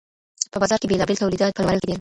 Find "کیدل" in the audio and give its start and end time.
1.81-1.89